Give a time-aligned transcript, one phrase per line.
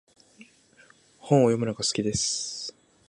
[1.19, 2.75] 本を読むのが好きです。